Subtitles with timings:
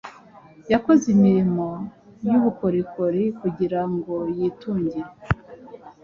[0.71, 1.67] yakoze imirimo
[2.29, 4.99] y’ubukorikori kugira ngo yitunge.